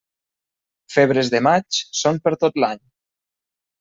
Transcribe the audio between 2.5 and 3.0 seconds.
l'any.